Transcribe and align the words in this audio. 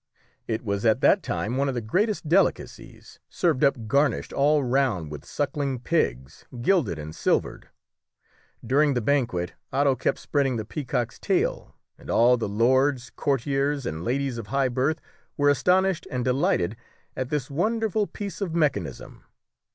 It 0.47 0.63
was 0.65 0.83
at 0.83 1.01
that 1.01 1.21
time 1.21 1.57
one 1.57 1.69
of 1.69 1.75
the 1.75 1.79
greatest 1.79 2.27
delicacies, 2.27 3.19
served 3.29 3.63
up 3.63 3.85
garnished 3.87 4.33
all 4.33 4.63
round 4.63 5.11
with 5.11 5.23
sucking 5.23 5.81
pigs, 5.81 6.43
gilded 6.59 6.97
and 6.97 7.13
silvered. 7.15 7.69
During 8.65 8.95
the 8.95 8.99
banquet 9.01 9.53
Otto 9.71 9.95
kept 9.95 10.17
spreading 10.17 10.55
the 10.55 10.65
peacock's 10.65 11.19
tail, 11.19 11.75
and 11.99 12.09
all 12.09 12.35
the 12.35 12.49
lords, 12.49 13.11
courtiers, 13.15 13.85
and 13.85 14.03
ladies 14.03 14.39
of 14.39 14.47
high 14.47 14.69
birth 14.69 14.99
were 15.37 15.49
astonished 15.51 16.07
and 16.09 16.25
delighted 16.25 16.75
at 17.15 17.29
this 17.29 17.51
wonderful 17.51 18.07
piece 18.07 18.41
of 18.41 18.55
mechanism. 18.55 19.23